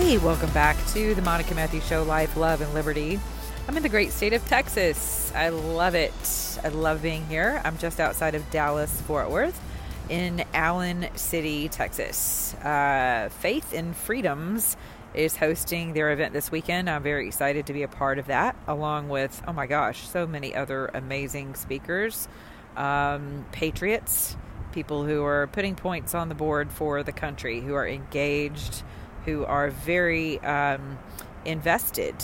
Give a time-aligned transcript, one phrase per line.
[0.00, 3.20] Hey, welcome back to the Monica Matthews Show Life, Love, and Liberty.
[3.68, 5.30] I'm in the great state of Texas.
[5.34, 6.58] I love it.
[6.64, 7.60] I love being here.
[7.66, 9.60] I'm just outside of Dallas, Fort Worth,
[10.08, 12.54] in Allen City, Texas.
[12.54, 14.78] Uh, Faith in Freedoms
[15.12, 16.88] is hosting their event this weekend.
[16.88, 20.26] I'm very excited to be a part of that, along with, oh my gosh, so
[20.26, 22.26] many other amazing speakers,
[22.74, 24.34] um, patriots,
[24.72, 28.82] people who are putting points on the board for the country, who are engaged
[29.24, 30.98] who are very um,
[31.44, 32.14] invested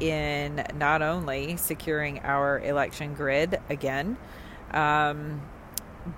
[0.00, 4.16] in not only securing our election grid again,
[4.72, 5.40] um,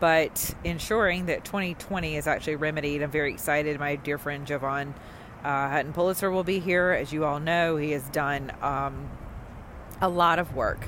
[0.01, 3.03] but ensuring that 2020 is actually remedied.
[3.03, 3.79] I'm very excited.
[3.79, 4.95] My dear friend Jovan
[5.45, 6.91] uh, Hutton Pulitzer will be here.
[6.91, 9.09] As you all know, he has done um,
[10.01, 10.87] a lot of work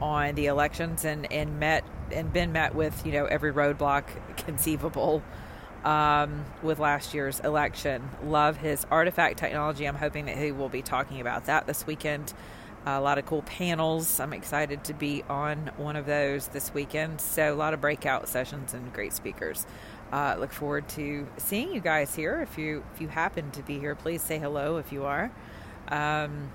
[0.00, 4.04] on the elections and, and met and been met with you know every roadblock
[4.36, 5.22] conceivable
[5.84, 8.08] um, with last year's election.
[8.24, 9.86] Love his artifact technology.
[9.86, 12.32] I'm hoping that he will be talking about that this weekend.
[12.86, 14.20] Uh, a lot of cool panels.
[14.20, 17.20] I'm excited to be on one of those this weekend.
[17.20, 19.66] So, a lot of breakout sessions and great speakers.
[20.12, 22.40] Uh, look forward to seeing you guys here.
[22.40, 25.30] If you if you happen to be here, please say hello if you are.
[25.88, 26.50] Um,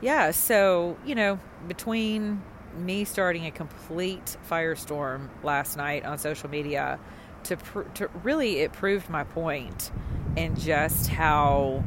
[0.00, 2.42] yeah, so you know, between
[2.76, 6.98] me starting a complete firestorm last night on social media
[7.44, 9.90] to, pr- to really it proved my point
[10.36, 11.82] in just how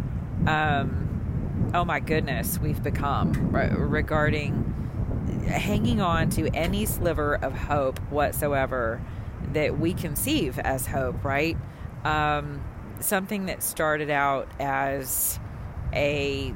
[0.48, 4.70] um, oh my goodness we've become re- regarding
[5.48, 9.02] hanging on to any sliver of hope whatsoever
[9.54, 11.58] that we conceive as hope right?
[12.04, 12.64] Um,
[13.00, 15.40] something that started out as
[15.94, 16.54] a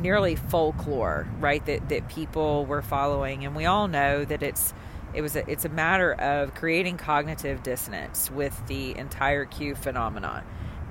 [0.00, 3.44] nearly folklore right that, that people were following.
[3.44, 4.72] And we all know that it's
[5.14, 10.44] it was a, it's a matter of creating cognitive dissonance with the entire Q phenomenon.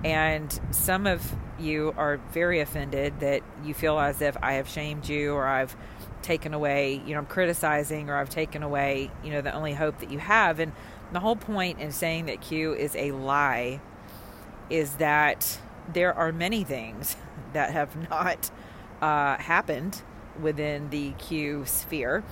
[0.04, 5.10] And some of you are very offended that you feel as if I have shamed
[5.10, 5.76] you or I've
[6.22, 10.00] taken away, you know, I'm criticizing or I've taken away, you know, the only hope
[10.00, 10.60] that you have.
[10.60, 10.72] And
[11.12, 13.82] the whole point in saying that Q is a lie
[14.70, 15.60] is that
[15.92, 17.16] there are many things
[17.54, 18.52] that have not
[19.02, 20.02] uh, happened
[20.40, 22.24] within the Q sphere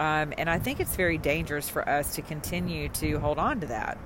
[0.00, 3.66] um, and I think it's very dangerous for us to continue to hold on to
[3.68, 3.98] that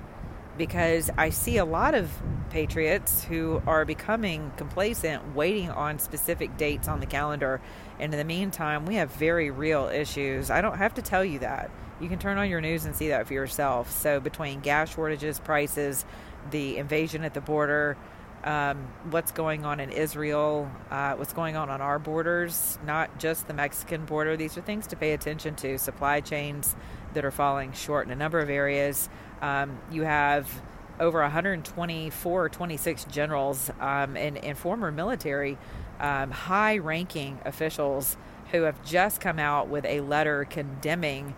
[0.59, 2.11] because I see a lot of
[2.49, 7.61] patriots who are becoming complacent, waiting on specific dates on the calendar.
[7.97, 10.51] And in the meantime, we have very real issues.
[10.51, 11.71] I don't have to tell you that.
[12.01, 13.89] You can turn on your news and see that for yourself.
[13.91, 16.05] So, between gas shortages, prices,
[16.51, 17.97] the invasion at the border,
[18.43, 23.47] um, what's going on in Israel, uh, what's going on on our borders, not just
[23.47, 24.37] the Mexican border.
[24.37, 25.77] These are things to pay attention to.
[25.77, 26.75] Supply chains
[27.13, 29.09] that are falling short in a number of areas.
[29.41, 30.61] Um, you have
[30.99, 35.57] over 124 or 26 generals um, and, and, former military
[35.99, 38.17] um, high ranking officials
[38.51, 41.35] who have just come out with a letter condemning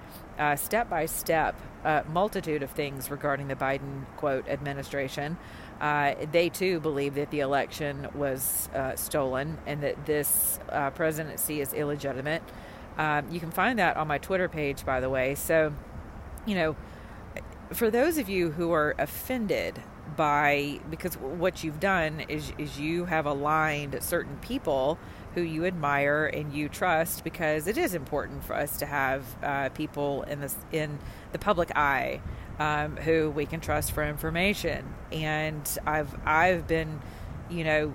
[0.55, 1.55] step by step
[2.09, 5.37] multitude of things regarding the Biden quote administration.
[5.81, 11.59] Uh, they too believe that the election was uh, stolen and that this uh, presidency
[11.59, 12.43] is illegitimate.
[12.99, 15.33] Um, you can find that on my Twitter page, by the way.
[15.33, 15.73] So,
[16.45, 16.75] you know,
[17.73, 19.81] for those of you who are offended
[20.15, 24.97] by because what you've done is is you have aligned certain people
[25.35, 29.69] who you admire and you trust because it is important for us to have uh,
[29.69, 30.99] people in this in
[31.31, 32.19] the public eye
[32.61, 34.93] um, who we can trust for information.
[35.11, 37.01] And I've I've been,
[37.49, 37.93] you know,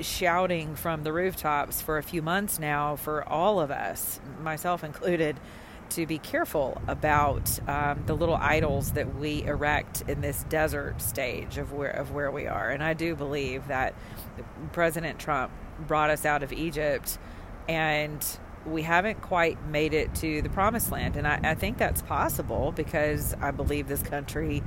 [0.00, 5.38] shouting from the rooftops for a few months now for all of us, myself included,
[5.90, 11.56] to be careful about um, the little idols that we erect in this desert stage
[11.56, 12.70] of where of where we are.
[12.70, 13.94] And I do believe that
[14.72, 15.52] President Trump
[15.86, 17.18] brought us out of Egypt
[17.68, 18.24] and
[18.66, 21.16] we haven't quite made it to the promised land.
[21.16, 24.62] And I, I think that's possible because I believe this country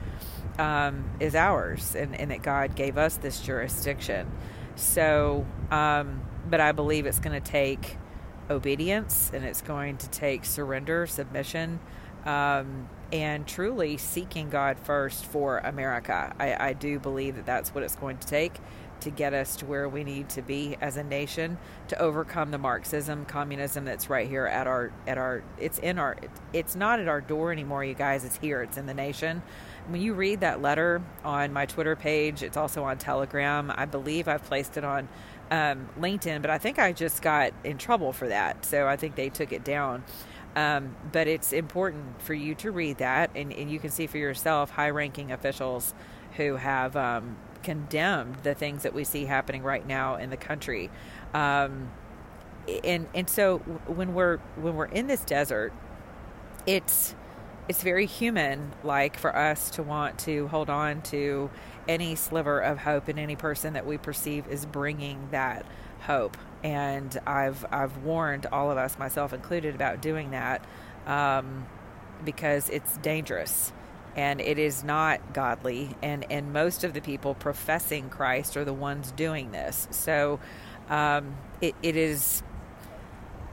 [0.60, 4.32] um, is ours and, and, that God gave us this jurisdiction.
[4.76, 7.98] So, um, but I believe it's going to take
[8.50, 11.80] obedience and it's going to take surrender, submission.
[12.26, 16.36] Um, and truly seeking God first for America.
[16.40, 18.60] I, I do believe that that's what it's going to take
[19.02, 21.58] to get us to where we need to be as a nation
[21.88, 26.18] to overcome the Marxism, communism that's right here at our at our it's in our
[26.54, 28.26] it's not at our door anymore, you guys.
[28.26, 28.62] It's here.
[28.64, 29.42] It's in the nation.
[29.88, 33.72] When you read that letter on my Twitter page, it's also on Telegram.
[33.74, 35.08] I believe I've placed it on
[35.50, 39.16] um, LinkedIn, but I think I just got in trouble for that, so I think
[39.16, 40.04] they took it down.
[40.58, 44.18] Um, but it's important for you to read that, and, and you can see for
[44.18, 45.94] yourself high ranking officials
[46.36, 50.90] who have um, condemned the things that we see happening right now in the country.
[51.36, 51.92] Um,
[52.84, 55.74] and and so when we're when we're in this desert,
[56.66, 57.14] it's
[57.70, 61.52] it's very human like for us to want to hold on to
[61.88, 65.68] any sliver of hope in any person that we perceive is bringing that
[66.00, 70.64] hope and I've I've warned all of us, myself included, about doing that
[71.06, 71.66] um,
[72.24, 73.72] because it's dangerous
[74.16, 75.96] and it is not godly.
[76.02, 79.88] And and most of the people professing Christ are the ones doing this.
[79.92, 80.40] So
[80.90, 82.44] um, it, it is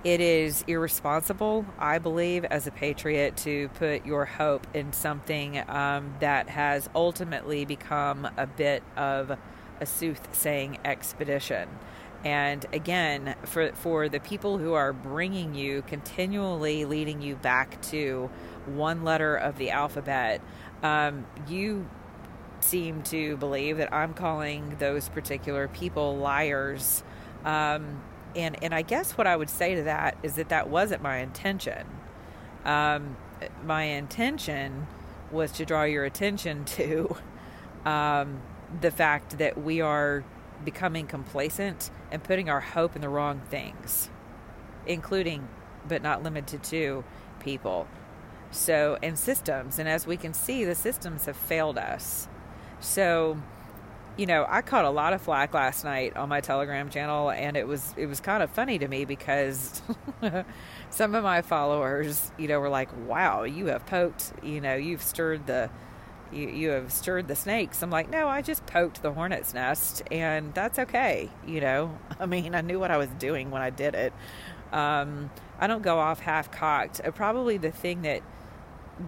[0.04, 6.14] it is irresponsible, I believe, as a patriot, to put your hope in something um,
[6.20, 9.38] that has ultimately become a bit of
[9.80, 11.68] a soothsaying expedition.
[12.24, 18.30] And again, for for the people who are bringing you continually leading you back to
[18.66, 20.40] one letter of the alphabet,
[20.82, 21.86] um, you
[22.60, 27.04] seem to believe that I'm calling those particular people liars.
[27.44, 28.02] Um,
[28.34, 31.18] and and I guess what I would say to that is that that wasn't my
[31.18, 31.86] intention.
[32.64, 33.18] Um,
[33.62, 34.86] my intention
[35.30, 37.16] was to draw your attention to
[37.84, 38.40] um,
[38.80, 40.24] the fact that we are
[40.64, 44.08] becoming complacent and putting our hope in the wrong things,
[44.86, 45.48] including,
[45.86, 47.04] but not limited to,
[47.40, 47.86] people.
[48.50, 49.78] So, and systems.
[49.78, 52.28] And as we can see, the systems have failed us.
[52.80, 53.38] So,
[54.16, 57.56] you know, I caught a lot of flack last night on my Telegram channel, and
[57.56, 59.82] it was it was kind of funny to me because
[60.90, 65.02] some of my followers, you know, were like, "Wow, you have poked, you know, you've
[65.02, 65.68] stirred the
[66.32, 67.82] you, you have stirred the snakes.
[67.82, 71.30] I'm like, no, I just poked the hornet's nest, and that's okay.
[71.46, 74.12] You know, I mean, I knew what I was doing when I did it.
[74.72, 77.00] Um, I don't go off half cocked.
[77.04, 78.22] Uh, probably the thing that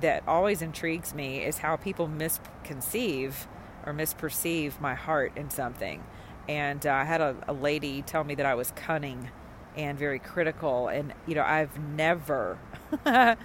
[0.01, 3.47] that always intrigues me is how people misconceive
[3.85, 6.03] or misperceive my heart in something.
[6.49, 9.31] And uh, I had a, a lady tell me that I was cunning
[9.77, 12.59] and very critical, and you know, I've never.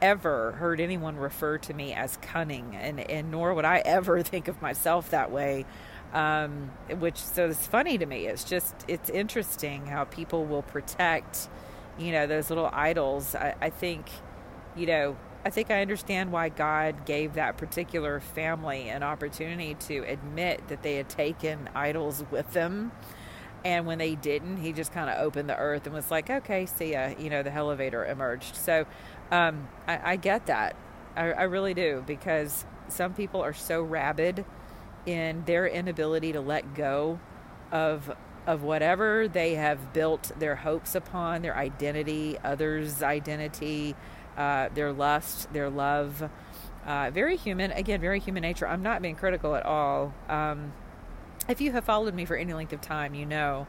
[0.00, 4.48] ever heard anyone refer to me as cunning, and, and nor would I ever think
[4.48, 5.66] of myself that way.
[6.12, 8.26] Um, which so it's funny to me.
[8.26, 11.48] It's just it's interesting how people will protect,
[11.98, 13.36] you know, those little idols.
[13.36, 14.10] I, I think,
[14.74, 19.98] you know, I think I understand why God gave that particular family an opportunity to
[20.00, 22.92] admit that they had taken idols with them.
[23.64, 26.66] And when they didn't, he just kind of opened the earth and was like, okay,
[26.66, 27.12] see ya.
[27.18, 28.56] You know, the elevator emerged.
[28.56, 28.86] So
[29.30, 30.76] um, I, I, get that.
[31.16, 34.44] I, I really do because some people are so rabid
[35.06, 37.20] in their inability to let go
[37.72, 38.10] of
[38.46, 43.94] of whatever they have built their hopes upon, their identity, others' identity,
[44.36, 46.28] uh, their lust, their love.
[46.86, 48.66] Uh, very human, again, very human nature.
[48.66, 50.14] I'm not being critical at all.
[50.28, 50.72] Um,
[51.50, 53.66] if you have followed me for any length of time, you know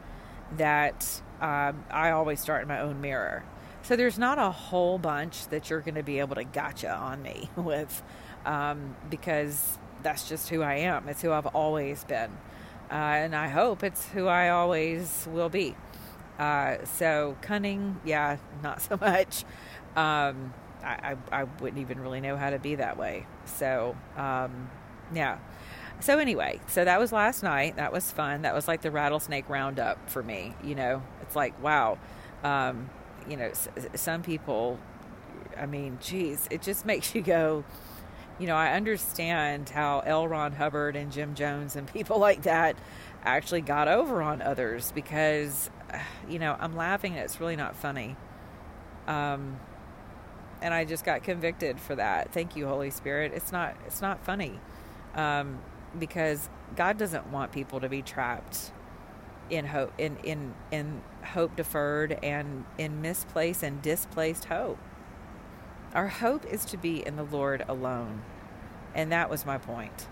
[0.58, 3.44] that um, I always start in my own mirror.
[3.84, 7.22] So there's not a whole bunch that you're going to be able to gotcha on
[7.24, 8.04] me with
[8.46, 11.10] um, because that's just who I am.
[11.10, 12.32] It's who I've always been.
[12.92, 15.76] Uh, and I hope it's who I always will be.
[16.38, 19.44] Uh, so cunning, yeah, not so much.
[19.96, 20.54] Um,
[20.84, 23.28] I, I, I, wouldn't even really know how to be that way.
[23.46, 24.70] So, um,
[25.14, 25.38] yeah.
[26.02, 27.76] So anyway, so that was last night.
[27.76, 28.42] That was fun.
[28.42, 30.56] That was like the rattlesnake roundup for me.
[30.64, 32.00] You know, it's like wow.
[32.44, 32.90] Um,
[33.30, 33.52] you know,
[33.94, 34.80] some people,
[35.56, 37.64] I mean, geez, it just makes you go,
[38.40, 40.28] you know, I understand how L.
[40.28, 42.76] Ron Hubbard and Jim Jones and people like that
[43.24, 45.70] actually got over on others because,
[46.30, 48.16] you know, I'm laughing and it's really not funny.
[49.08, 49.60] Um,
[50.64, 52.34] and I just got convicted for that.
[52.34, 53.34] Thank you, Holy Spirit.
[53.36, 54.60] It's not, it's not funny.
[55.16, 55.60] Um,
[56.00, 58.72] because God doesn't want people to be trapped
[59.50, 64.80] in hope in in in hope deferred and in misplaced and displaced hope.
[65.94, 68.24] Our hope is to be in the Lord alone.
[68.96, 70.08] And that was my point.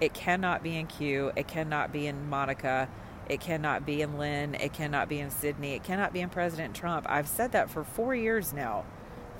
[0.00, 2.88] It cannot be in Q, it cannot be in Monica,
[3.28, 6.74] it cannot be in Lin, it cannot be in Sidney, it cannot be in President
[6.74, 7.06] Trump.
[7.08, 8.84] I've said that for four years now,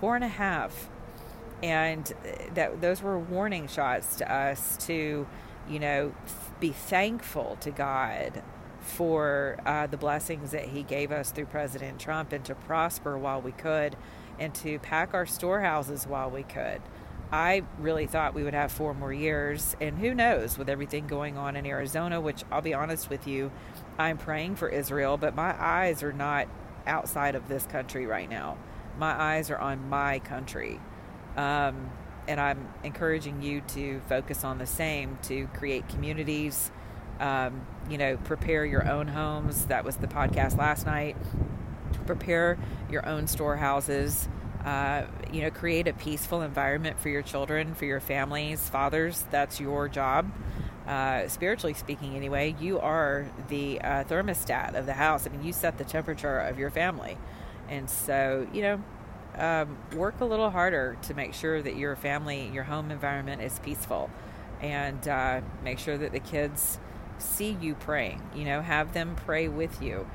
[0.01, 0.91] four and a half.
[1.63, 5.27] and uh, that those were warning shots to us to,
[5.69, 6.15] you know,
[6.61, 8.43] be thankful to God
[8.81, 13.41] for uh, the blessings that He gave us through President Trump and to prosper while
[13.41, 13.97] we could
[14.39, 16.83] and to pack our storehouses while we could.
[17.33, 21.37] I really thought we would have four more years, and who knows with everything going
[21.37, 23.51] on in Arizona, which I'll be honest with you,
[23.99, 26.47] I'm praying for Israel, but my eyes are not
[26.87, 28.59] outside of this country right now.
[28.99, 30.81] My eyes are on my country.
[31.37, 31.91] Um,
[32.27, 36.71] and I'm encouraging you to focus on the same to create communities,
[37.21, 39.67] um, you know, prepare your own homes.
[39.67, 41.17] That was the podcast last night.
[42.07, 42.59] Prepare
[42.91, 44.29] your own storehouses.
[44.65, 49.25] Uh, you know, create a peaceful environment for your children, for your families, fathers.
[49.31, 50.33] That's your job.
[50.87, 55.27] Uh, spiritually speaking, anyway, you are the uh, thermostat of the house.
[55.27, 57.19] I mean, you set the temperature of your family.
[57.69, 58.83] And so, you know,
[59.37, 63.59] um, work a little harder to make sure that your family, your home environment is
[63.61, 64.11] peaceful.
[64.61, 66.79] And uh, make sure that the kids
[67.19, 68.23] see you praying.
[68.35, 70.07] You know, have them pray with you.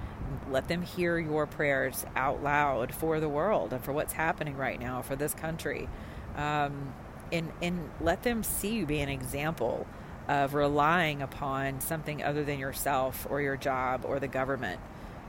[0.49, 4.79] Let them hear your prayers out loud for the world and for what's happening right
[4.79, 5.89] now for this country.
[6.35, 6.93] Um,
[7.31, 9.85] and, and let them see you be an example
[10.27, 14.79] of relying upon something other than yourself or your job or the government.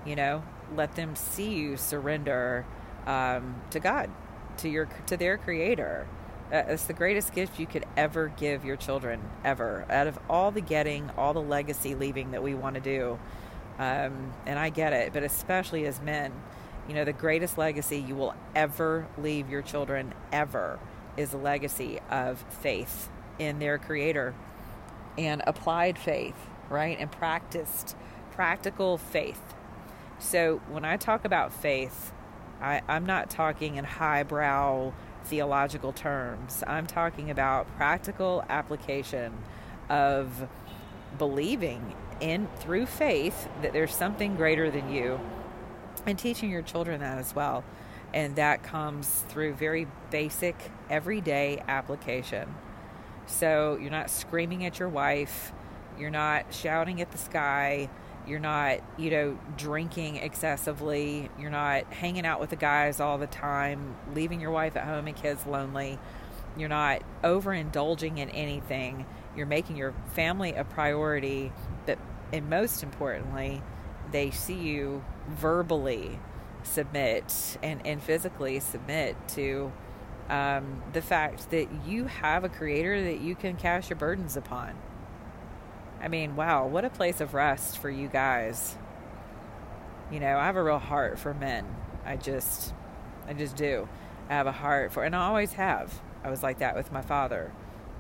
[0.07, 0.43] You know,
[0.75, 2.67] let them see you surrender
[3.07, 4.11] um, to God,
[4.59, 6.07] to your to their Creator.
[6.53, 9.87] Uh, it's the greatest gift you could ever give your children, ever.
[9.89, 13.19] Out of all the getting, all the legacy leaving that we want to do,
[13.79, 16.33] um, and I get it, but especially as men,
[16.89, 20.81] you know, the greatest legacy you will ever leave your children, ever,
[21.17, 24.35] is a legacy of faith in their Creator
[25.17, 26.35] and applied faith,
[26.69, 26.99] right?
[26.99, 27.97] And practiced,
[28.33, 29.41] practical faith.
[30.19, 32.13] So when I talk about faith,
[32.61, 34.93] I, I'm not talking in highbrow
[35.25, 36.63] theological terms.
[36.67, 39.33] I'm talking about practical application
[39.89, 40.49] of
[41.19, 45.21] believing in through faith that there's something greater than you
[46.07, 47.65] and teaching your children that as well.
[48.13, 50.57] And that comes through very basic,
[50.89, 52.55] everyday application.
[53.27, 55.53] So you're not screaming at your wife,
[55.99, 57.89] you're not shouting at the sky,
[58.27, 63.27] you're not, you know, drinking excessively, you're not hanging out with the guys all the
[63.27, 65.99] time, leaving your wife at home and kids lonely.
[66.57, 69.07] You're not overindulging in anything.
[69.37, 71.53] You're making your family a priority,
[71.87, 71.99] but
[72.33, 73.63] and most importantly,
[74.13, 76.19] they see you verbally
[76.63, 79.73] submit and, and physically submit to
[80.29, 84.75] um, the fact that you have a creator that you can cast your burdens upon.
[86.01, 88.77] I mean, wow, what a place of rest for you guys.
[90.11, 91.67] You know, I have a real heart for men.
[92.05, 92.75] I just,
[93.29, 93.89] I just do.
[94.29, 96.01] I have a heart for, and I always have.
[96.25, 97.53] I was like that with my father.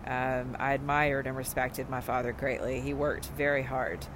[0.06, 2.80] Um, I admired and respected my father greatly.
[2.80, 4.06] He worked very hard,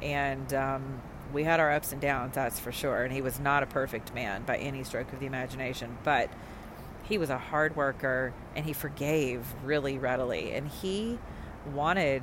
[0.00, 3.02] and um, we had our ups and downs, that's for sure.
[3.02, 6.30] And he was not a perfect man by any stroke of the imagination, but
[7.04, 10.52] he was a hard worker and he forgave really readily.
[10.52, 11.18] And he
[11.72, 12.22] wanted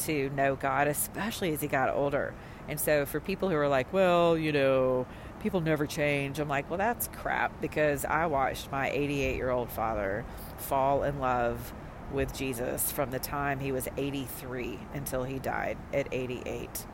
[0.00, 2.34] to know God, especially as he got older.
[2.68, 5.06] And so, for people who are like, well, you know,
[5.40, 9.70] people never change, I'm like, well, that's crap because I watched my 88 year old
[9.70, 10.24] father
[10.58, 11.72] fall in love
[12.12, 16.86] with Jesus from the time he was 83 until he died at 88.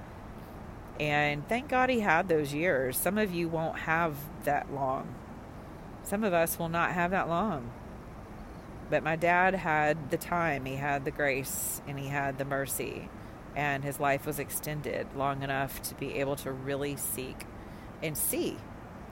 [1.00, 2.96] And thank God he had those years.
[2.96, 5.14] Some of you won't have that long
[6.04, 7.70] some of us will not have that long.
[8.94, 13.08] But my dad had the time, he had the grace, and he had the mercy.
[13.56, 17.44] And his life was extended long enough to be able to really seek
[18.04, 18.56] and see,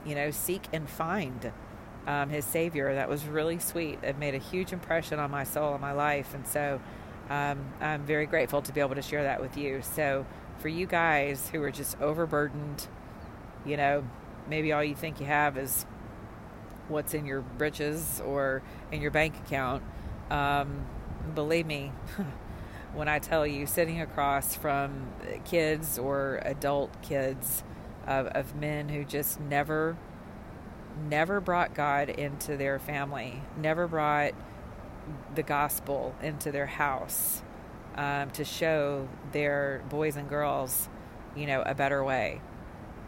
[0.05, 1.51] you know, seek and find
[2.07, 2.95] um, his Savior.
[2.95, 3.99] That was really sweet.
[4.03, 6.33] It made a huge impression on my soul and my life.
[6.33, 6.79] And so
[7.29, 9.81] um, I'm very grateful to be able to share that with you.
[9.81, 10.25] So
[10.59, 12.87] for you guys who are just overburdened,
[13.65, 14.07] you know,
[14.47, 15.85] maybe all you think you have is
[16.93, 19.83] what's in your britches or in your bank account.
[20.29, 20.85] Um,
[21.35, 21.91] believe me,
[22.93, 25.07] when I tell you, sitting across from
[25.45, 27.63] kids or adult kids
[28.07, 29.97] of, of men who just never,
[31.09, 34.33] never brought God into their family, never brought
[35.35, 37.41] the gospel into their house
[37.95, 40.89] um, to show their boys and girls,
[41.35, 42.41] you know, a better way,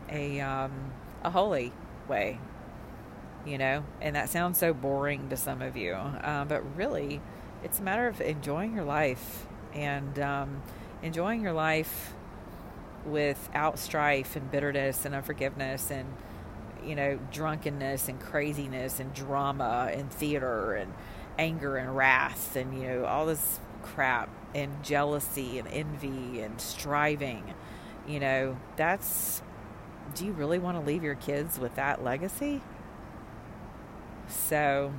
[0.09, 0.91] a um,
[1.23, 1.71] a holy
[2.07, 2.39] way,
[3.45, 7.21] you know, and that sounds so boring to some of you, um, but really,
[7.63, 10.61] it's a matter of enjoying your life and um,
[11.03, 12.13] enjoying your life
[13.05, 16.07] without strife and bitterness and unforgiveness and
[16.83, 20.91] you know drunkenness and craziness and drama and theater and
[21.37, 27.53] anger and wrath and you know all this crap and jealousy and envy and striving
[28.07, 28.57] you know?
[28.75, 29.41] That's
[30.13, 32.61] do you really want to leave your kids with that legacy
[34.27, 34.93] so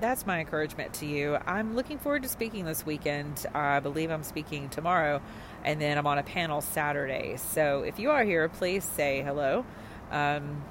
[0.00, 1.38] that's my encouragement to you.
[1.46, 3.46] I'm looking forward to speaking this weekend.
[3.54, 5.22] I believe I'm speaking tomorrow,
[5.64, 7.36] and then I'm on a panel Saturday.
[7.36, 9.64] So if you are here, please say hello.
[10.10, 10.64] Um,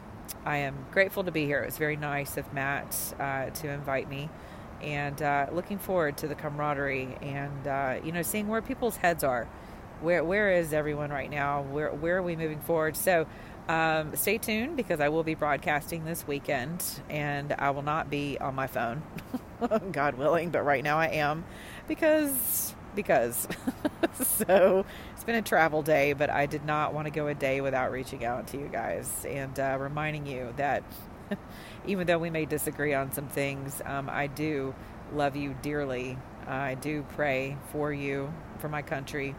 [0.45, 1.62] I am grateful to be here.
[1.62, 4.29] It was very nice of Matt uh, to invite me,
[4.81, 9.24] and uh, looking forward to the camaraderie and uh, you know seeing where people's heads
[9.24, 9.48] are.
[10.01, 11.62] Where where is everyone right now?
[11.63, 12.98] Where where are we moving forward?
[12.98, 13.25] So
[13.70, 18.38] um, stay tuned because I will be broadcasting this weekend and I will not be
[18.39, 19.03] on my phone,
[19.91, 21.46] God willing, but right now I am
[21.88, 23.48] because because
[24.13, 27.62] so it's been a travel day, but I did not want to go a day
[27.62, 30.84] without reaching out to you guys and uh, reminding you that
[31.86, 34.75] even though we may disagree on some things, um, I do
[35.13, 36.17] love you dearly.
[36.48, 39.36] I do pray for you, for my country,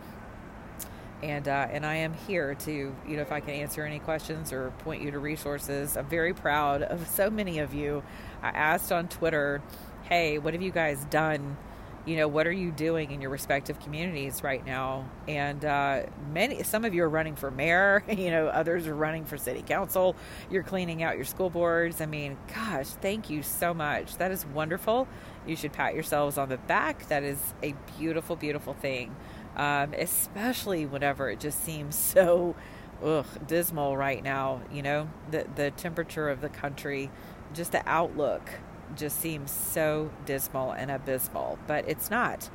[1.25, 4.53] and uh, and I am here to you know if I can answer any questions
[4.53, 5.97] or point you to resources.
[5.97, 8.03] I'm very proud of so many of you.
[8.43, 9.63] I asked on Twitter,
[10.03, 11.57] "Hey, what have you guys done?
[12.05, 16.63] You know, what are you doing in your respective communities right now?" And uh, many,
[16.63, 18.05] some of you are running for mayor.
[18.11, 20.17] You know, others are running for city council.
[20.51, 22.03] You're cleaning out your school boards.
[22.03, 24.19] I mean, gosh, thank you so much.
[24.19, 25.09] That is wonderful.
[25.47, 27.09] You should pat yourselves on the back.
[27.09, 29.15] That is a beautiful, beautiful thing
[29.57, 32.55] um, especially whenever it just seems so
[33.03, 34.63] ugh, dismal right now.
[34.73, 37.11] You know, the the temperature of the country,
[37.53, 38.51] just the outlook,
[38.97, 41.59] just seems so dismal and abysmal.
[41.67, 42.51] But it's not.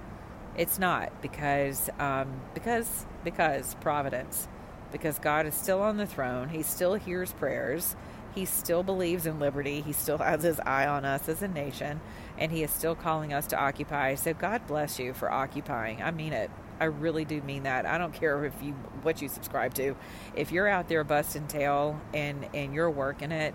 [0.57, 4.47] It's not because um, because because providence,
[4.91, 6.49] because God is still on the throne.
[6.49, 7.95] He still hears prayers.
[8.35, 9.81] He still believes in liberty.
[9.81, 11.99] He still has his eye on us as a nation,
[12.37, 14.15] and he is still calling us to occupy.
[14.15, 16.01] So God bless you for occupying.
[16.01, 16.51] I mean it.
[16.79, 17.85] I really do mean that.
[17.85, 19.95] I don't care if you what you subscribe to.
[20.35, 23.53] If you're out there busting tail and and you're working it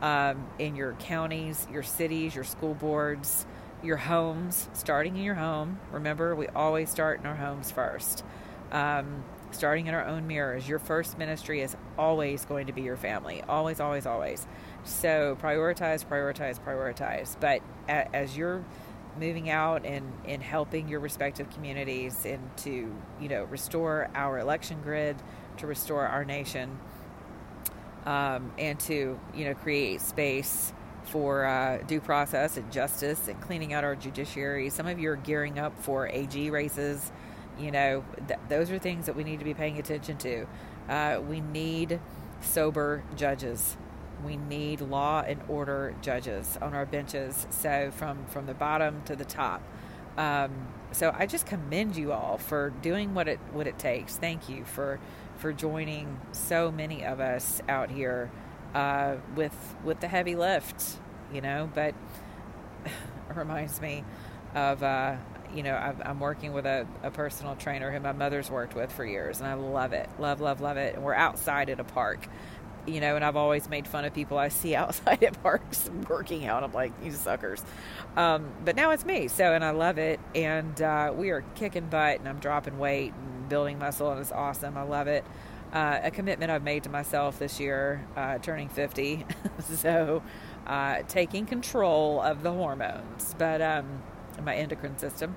[0.00, 3.46] um, in your counties, your cities, your school boards,
[3.82, 5.80] your homes, starting in your home.
[5.90, 8.24] Remember, we always start in our homes first.
[8.70, 10.68] Um, starting in our own mirrors.
[10.68, 13.42] Your first ministry is always going to be your family.
[13.48, 14.46] Always, always, always.
[14.84, 17.36] So prioritize, prioritize, prioritize.
[17.38, 18.64] But as you're
[19.18, 24.80] moving out and, and helping your respective communities and to you know restore our election
[24.82, 25.16] grid
[25.58, 26.78] to restore our nation
[28.06, 30.72] um, and to you know create space
[31.04, 34.70] for uh, due process and justice and cleaning out our judiciary.
[34.70, 37.12] Some of you are gearing up for ag races.
[37.58, 40.46] You know th- those are things that we need to be paying attention to.
[40.88, 42.00] Uh, we need
[42.40, 43.76] sober judges
[44.24, 47.46] we need law and order judges on our benches.
[47.50, 49.62] So from from the bottom to the top.
[50.16, 54.16] Um, so I just commend you all for doing what it what it takes.
[54.16, 55.00] Thank you for
[55.36, 58.30] for joining so many of us out here
[58.74, 60.98] uh, with with the heavy lift.
[61.32, 61.94] You know, but
[62.84, 62.92] it
[63.34, 64.04] reminds me
[64.54, 65.16] of uh,
[65.54, 68.92] you know i am working with a, a personal trainer who my mother's worked with
[68.92, 70.94] for years, and I love it, love love love it.
[70.94, 72.28] And we're outside at a park
[72.86, 76.46] you know, and I've always made fun of people I see outside at parks working
[76.46, 76.62] out.
[76.64, 77.62] I'm like, you suckers.
[78.16, 79.28] Um, but now it's me.
[79.28, 80.20] So, and I love it.
[80.34, 84.32] And uh, we are kicking butt and I'm dropping weight and building muscle, and it's
[84.32, 84.76] awesome.
[84.76, 85.24] I love it.
[85.72, 89.24] Uh, a commitment I've made to myself this year, uh, turning 50.
[89.76, 90.22] so,
[90.66, 94.02] uh, taking control of the hormones, but um,
[94.44, 95.34] my endocrine system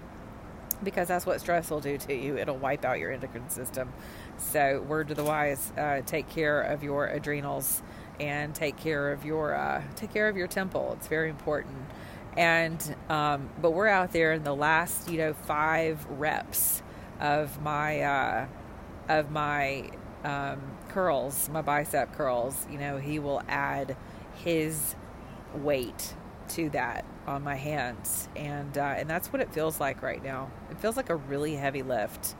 [0.83, 2.38] because that's what stress will do to you.
[2.38, 3.93] It'll wipe out your endocrine system.
[4.38, 7.81] So, word to the wise: uh, take care of your adrenals
[8.19, 10.95] and take care of your uh, take care of your temple.
[10.97, 11.77] It's very important.
[12.38, 16.81] And um, but we're out there in the last, you know, five reps
[17.19, 18.47] of my uh,
[19.07, 19.89] of my
[20.23, 22.67] um, curls, my bicep curls.
[22.69, 23.95] You know, he will add
[24.33, 24.95] his
[25.53, 26.13] weight
[26.49, 30.51] to that on my hands, and uh, and that's what it feels like right now.
[30.69, 32.35] It feels like a really heavy lift,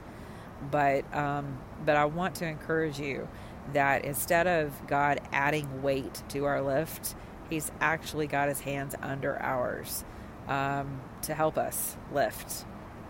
[0.70, 3.28] but um, but I want to encourage you
[3.72, 7.14] that instead of God adding weight to our lift,
[7.50, 10.04] He's actually got His hands under ours
[10.48, 12.64] um, to help us lift.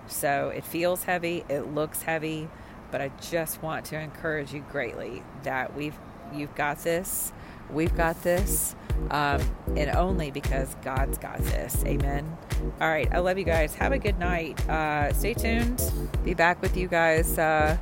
[0.06, 2.48] So it feels heavy, it looks heavy,
[2.90, 5.98] but I just want to encourage you greatly that we've
[6.34, 7.32] you've got this.
[7.70, 8.74] We've got this.
[9.10, 9.42] Um,
[9.76, 11.84] and only because God's got this.
[11.84, 12.36] Amen.
[12.80, 13.08] All right.
[13.12, 13.74] I love you guys.
[13.74, 14.58] Have a good night.
[14.68, 15.82] Uh, stay tuned.
[16.24, 17.76] Be back with you guys uh,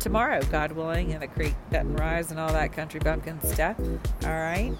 [0.00, 3.78] tomorrow, God willing, in the creek doesn't rise and all that country bumpkin stuff.
[4.24, 4.72] All right.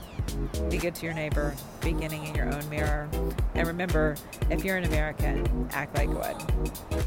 [0.69, 3.09] Be good to your neighbor, beginning in your own mirror.
[3.55, 4.17] And remember,
[4.51, 7.07] if you're an American, act like one.